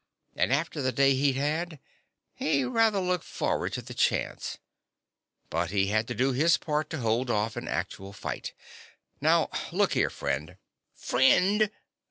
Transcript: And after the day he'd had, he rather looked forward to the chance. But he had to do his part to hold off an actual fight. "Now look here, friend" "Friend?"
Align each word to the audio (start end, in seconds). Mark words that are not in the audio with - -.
And 0.35 0.51
after 0.51 0.81
the 0.81 0.91
day 0.91 1.13
he'd 1.13 1.35
had, 1.35 1.79
he 2.33 2.63
rather 2.65 2.99
looked 2.99 3.23
forward 3.23 3.73
to 3.73 3.83
the 3.83 3.93
chance. 3.93 4.57
But 5.51 5.69
he 5.69 5.89
had 5.89 6.07
to 6.07 6.15
do 6.15 6.31
his 6.31 6.57
part 6.57 6.89
to 6.89 6.97
hold 6.97 7.29
off 7.29 7.55
an 7.55 7.67
actual 7.67 8.11
fight. 8.11 8.53
"Now 9.21 9.51
look 9.71 9.93
here, 9.93 10.09
friend" 10.09 10.57
"Friend?" 10.95 11.69